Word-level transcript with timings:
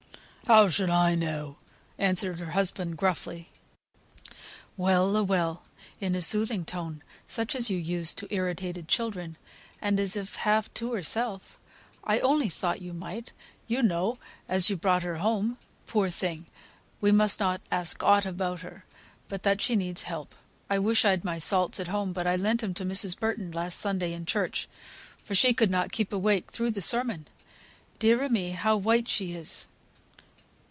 "How 0.47 0.67
should 0.67 0.89
I 0.89 1.15
know?" 1.15 1.55
answered 1.97 2.39
her 2.41 2.51
husband 2.51 2.97
gruffly. 2.97 3.47
"Well 4.75 5.15
a 5.15 5.23
well!" 5.23 5.63
(in 6.01 6.13
a 6.13 6.21
soothing 6.21 6.65
tone, 6.65 7.03
such 7.25 7.55
as 7.55 7.69
you 7.69 7.77
use 7.77 8.13
to 8.15 8.27
irritated 8.29 8.89
children), 8.89 9.37
and 9.81 9.97
as 9.97 10.17
if 10.17 10.35
half 10.35 10.73
to 10.73 10.91
herself, 10.91 11.57
"I 12.03 12.19
only 12.19 12.49
thought 12.49 12.81
you 12.81 12.91
might, 12.91 13.31
you 13.69 13.81
know, 13.81 14.17
as 14.49 14.69
you 14.69 14.75
brought 14.75 15.03
her 15.03 15.19
home. 15.19 15.57
Poor 15.87 16.09
thing! 16.09 16.47
we 16.99 17.13
must 17.13 17.39
not 17.39 17.61
ask 17.71 18.03
aught 18.03 18.25
about 18.25 18.59
her, 18.59 18.83
but 19.29 19.43
that 19.43 19.61
she 19.61 19.77
needs 19.77 20.03
help. 20.03 20.35
I 20.69 20.79
wish 20.79 21.05
I'd 21.05 21.23
my 21.23 21.37
salts 21.37 21.79
at 21.79 21.87
home, 21.87 22.11
but 22.11 22.27
I 22.27 22.35
lent 22.35 22.61
'em 22.61 22.73
to 22.73 22.83
Mrs. 22.83 23.17
Burton, 23.17 23.53
last 23.53 23.79
Sunday 23.79 24.11
in 24.11 24.25
church, 24.25 24.67
for 25.17 25.33
she 25.33 25.53
could 25.53 25.69
not 25.69 25.93
keep 25.93 26.11
awake 26.11 26.51
through 26.51 26.71
the 26.71 26.81
sermon. 26.81 27.25
Dear 27.99 28.21
a 28.23 28.27
me, 28.27 28.49
how 28.49 28.75
white 28.75 29.07
she 29.07 29.31
is!" 29.33 29.67